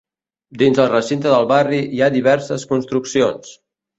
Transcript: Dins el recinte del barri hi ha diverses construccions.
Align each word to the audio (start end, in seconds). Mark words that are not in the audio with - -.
Dins 0.61 0.79
el 0.83 0.87
recinte 0.93 1.33
del 1.33 1.45
barri 1.51 1.83
hi 1.97 2.03
ha 2.05 2.09
diverses 2.17 2.65
construccions. 2.73 3.53